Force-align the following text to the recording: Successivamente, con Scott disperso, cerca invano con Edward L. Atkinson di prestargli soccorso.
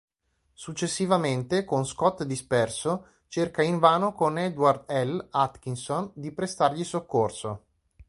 Successivamente, 0.55 1.63
con 1.63 1.85
Scott 1.85 2.23
disperso, 2.23 3.05
cerca 3.27 3.61
invano 3.61 4.13
con 4.13 4.39
Edward 4.39 4.89
L. 4.91 5.27
Atkinson 5.29 6.09
di 6.15 6.31
prestargli 6.31 6.83
soccorso. 6.83 7.65